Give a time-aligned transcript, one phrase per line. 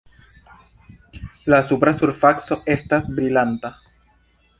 [1.53, 3.71] La supra surfaco estas brilanta.